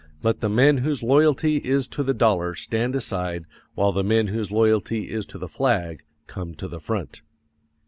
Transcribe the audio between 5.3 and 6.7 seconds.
the flag come to